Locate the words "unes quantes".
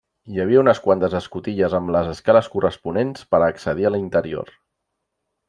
0.61-1.15